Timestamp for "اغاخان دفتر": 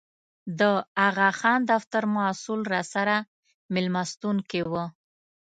1.07-2.03